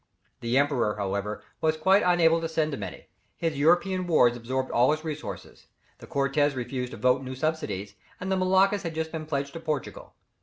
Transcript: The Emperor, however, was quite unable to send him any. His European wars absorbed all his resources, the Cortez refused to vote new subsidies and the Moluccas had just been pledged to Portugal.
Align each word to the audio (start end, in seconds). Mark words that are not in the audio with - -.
The 0.39 0.57
Emperor, 0.57 0.95
however, 0.95 1.43
was 1.61 1.77
quite 1.77 2.01
unable 2.03 2.41
to 2.41 2.49
send 2.49 2.73
him 2.73 2.81
any. 2.81 3.05
His 3.37 3.55
European 3.55 4.07
wars 4.07 4.35
absorbed 4.35 4.71
all 4.71 4.89
his 4.89 5.03
resources, 5.05 5.67
the 5.99 6.07
Cortez 6.07 6.55
refused 6.55 6.89
to 6.93 6.97
vote 6.97 7.21
new 7.21 7.35
subsidies 7.35 7.93
and 8.19 8.31
the 8.31 8.35
Moluccas 8.37 8.81
had 8.81 8.95
just 8.95 9.11
been 9.11 9.27
pledged 9.27 9.53
to 9.53 9.59
Portugal. 9.59 10.15